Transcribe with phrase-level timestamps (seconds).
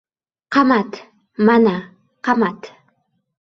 [0.55, 0.97] —Qamat,
[1.49, 1.75] mana,
[2.29, 2.73] qamat!